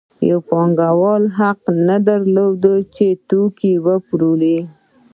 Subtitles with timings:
[0.29, 2.63] یو پانګوال حق نه درلود
[2.95, 4.57] چې توکي وپلوري